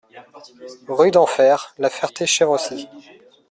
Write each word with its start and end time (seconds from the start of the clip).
Rue 0.87 1.11
d'Enfer, 1.11 1.75
La 1.77 1.91
Ferté-Chevresis 1.91 2.87